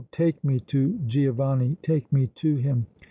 [0.11, 2.87] take me to Giovanni, take me to him!